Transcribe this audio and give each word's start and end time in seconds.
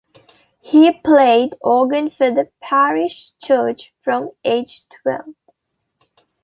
He 0.61 0.91
played 0.91 1.55
organ 1.61 2.09
for 2.09 2.31
the 2.31 2.49
parish 2.59 3.33
church 3.39 3.93
from 4.03 4.31
age 4.43 4.81
twelve. 4.89 5.35